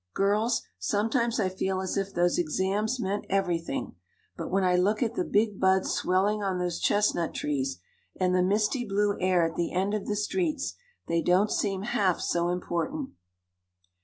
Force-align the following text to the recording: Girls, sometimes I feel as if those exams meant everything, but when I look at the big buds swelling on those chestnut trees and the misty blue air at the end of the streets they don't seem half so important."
Girls, 0.15 0.63
sometimes 0.79 1.39
I 1.39 1.47
feel 1.47 1.79
as 1.79 1.95
if 1.95 2.11
those 2.11 2.39
exams 2.39 2.99
meant 2.99 3.23
everything, 3.29 3.93
but 4.35 4.49
when 4.49 4.63
I 4.63 4.75
look 4.75 5.03
at 5.03 5.13
the 5.13 5.23
big 5.23 5.59
buds 5.59 5.91
swelling 5.91 6.41
on 6.41 6.57
those 6.57 6.79
chestnut 6.79 7.35
trees 7.35 7.77
and 8.19 8.33
the 8.33 8.41
misty 8.41 8.83
blue 8.83 9.15
air 9.19 9.45
at 9.47 9.55
the 9.55 9.71
end 9.71 9.93
of 9.93 10.07
the 10.07 10.15
streets 10.15 10.73
they 11.07 11.21
don't 11.21 11.51
seem 11.51 11.83
half 11.83 12.19
so 12.19 12.49
important." 12.49 13.11